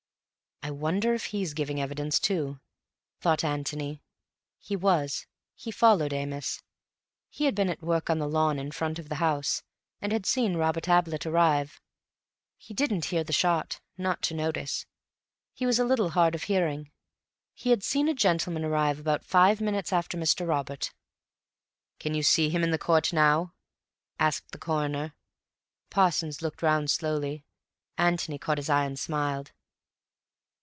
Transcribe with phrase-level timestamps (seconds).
[0.63, 2.59] "I wonder if he's giving evidence too,"
[3.19, 3.99] thought Antony.
[4.59, 5.25] He was.
[5.55, 6.61] He followed Amos.
[7.31, 9.63] He had been at work on the lawn in front of the house,
[10.03, 11.81] and had seen Robert Ablett arrive.
[12.57, 14.85] He didn't hear the shot—not to notice.
[15.51, 16.91] He was a little hard of hearing.
[17.55, 20.47] He had seen a gentleman arrive about five minutes after Mr.
[20.47, 20.93] Robert.
[21.97, 23.55] "Can you see him in court now?"
[24.19, 25.15] asked the Coroner.
[25.89, 27.43] Parsons looked round slowly.
[27.97, 29.53] Antony caught his eye and smiled.